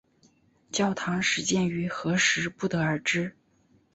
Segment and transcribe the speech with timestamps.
[0.71, 3.35] 教堂始建于何时不得而知。